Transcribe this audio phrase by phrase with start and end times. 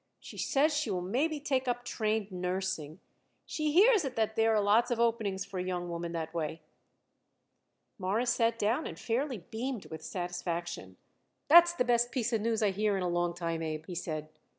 [0.19, 2.99] She says she will maybe take up trained nursing.
[3.45, 6.61] She hears it that there are lots of openings for a young woman that way."
[7.99, 10.97] Morris sat down and fairly beamed with satisfaction.
[11.49, 13.93] "That's the best piece of news I hear it in a long time, Abe," he
[13.93, 14.29] said.